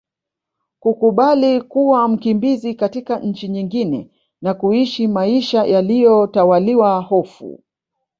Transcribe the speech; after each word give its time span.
Kukubali 0.79 1.61
kuwa 1.61 2.07
mkimbizi 2.07 2.73
katika 2.75 3.19
nchi 3.19 3.47
nyingine 3.47 4.09
na 4.41 4.53
kuishi 4.53 5.07
maisha 5.07 5.63
yaliyo 5.65 6.27
tawaliwa 6.27 6.99
hofu 7.01 7.63